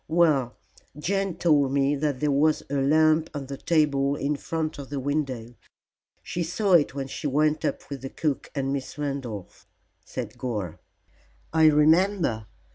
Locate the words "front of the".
4.35-4.99